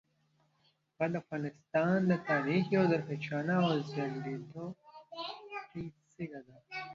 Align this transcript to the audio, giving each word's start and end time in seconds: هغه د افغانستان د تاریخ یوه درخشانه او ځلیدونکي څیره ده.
هغه 0.97 1.05
د 1.13 1.15
افغانستان 1.23 1.97
د 2.09 2.13
تاریخ 2.29 2.63
یوه 2.75 2.87
درخشانه 2.93 3.53
او 3.67 3.73
ځلیدونکي 3.91 5.83
څیره 6.11 6.41
ده. 6.47 6.55